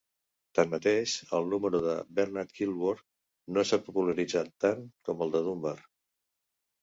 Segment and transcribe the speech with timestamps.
[0.59, 3.05] Tanmateix, el número de Bernard-Killworth
[3.57, 4.81] no s'ha popularitzat tant
[5.11, 5.77] com el de Dunbar.